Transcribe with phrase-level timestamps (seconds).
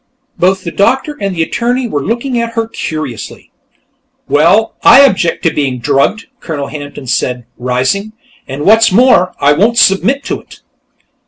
[0.39, 3.51] Both the doctor and the attorney were looking at her curiously.
[4.27, 8.13] "Well, I object to being drugged," Colonel Hampton said, rising.
[8.47, 10.61] "And what's more, I won't submit to it."